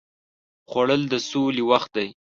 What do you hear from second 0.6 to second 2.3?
خوړل د سولې وخت دی